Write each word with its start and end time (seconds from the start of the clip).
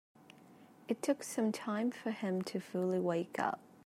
It 0.87 1.03
took 1.03 1.21
some 1.21 1.51
time 1.51 1.91
for 1.91 2.09
him 2.09 2.41
to 2.45 2.59
fully 2.59 2.99
wake 2.99 3.37
up. 3.37 3.59